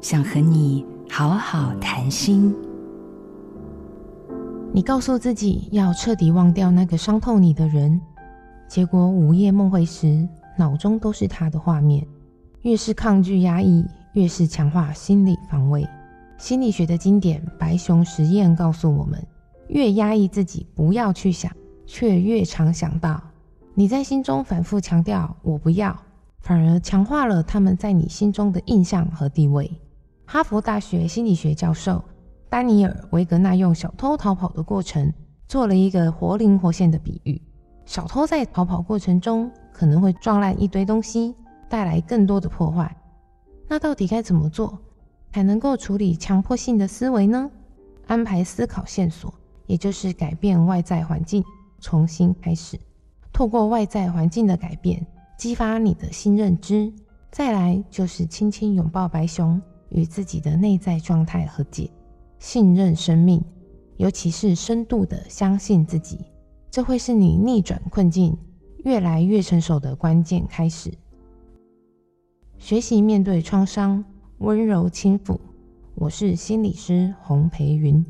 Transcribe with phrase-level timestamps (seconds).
[0.00, 2.54] 想和你好好谈心。
[4.72, 8.00] 你告诉自己要彻底忘掉那个伤透你的人，
[8.66, 10.26] 结果午夜梦回时，
[10.56, 12.06] 脑中都是他的画面。
[12.62, 13.84] 越是抗拒压抑，
[14.14, 15.86] 越是强化心理防卫。
[16.38, 19.22] 心理学的经典《白熊实验》告诉我们，
[19.68, 21.52] 越压抑自己不要去想，
[21.86, 23.22] 却越常想到。
[23.74, 25.94] 你在心中反复强调“我不要”，
[26.40, 29.70] 反而强化了他们在你心中的印象和地位。
[30.32, 32.00] 哈佛大学心理学教授
[32.48, 35.12] 丹尼尔·维格纳用小偷逃跑的过程
[35.48, 37.42] 做了一个活灵活现的比喻：
[37.84, 41.34] 小偷在逃跑过程中可能会撞烂一堆东西，
[41.68, 42.96] 带来更多的破坏。
[43.66, 44.78] 那到底该怎么做
[45.32, 47.50] 才能够处理强迫性的思维呢？
[48.06, 49.34] 安排思考线索，
[49.66, 51.42] 也就是改变外在环境，
[51.80, 52.78] 重新开始。
[53.32, 55.04] 透过外在环境的改变，
[55.36, 56.92] 激发你的新认知。
[57.32, 61.90] 再来就是轻轻拥抱白熊，与自己的内在状态和解，
[62.38, 63.44] 信任生命，
[63.96, 66.18] 尤其是深度的相信自己。
[66.70, 68.36] 这会是你逆转困境、
[68.84, 70.92] 越来越成熟的关键开始。
[72.58, 74.04] 学习面对创伤，
[74.38, 75.38] 温柔轻抚。
[75.94, 78.04] 我是心理师洪培云，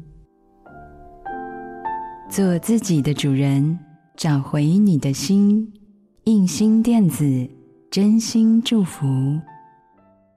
[2.28, 3.78] 做自己的主人。
[4.16, 5.72] 找回你的心，
[6.24, 7.48] 印心电子
[7.90, 9.06] 真心祝福。